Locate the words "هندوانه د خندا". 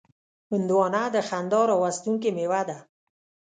0.51-1.61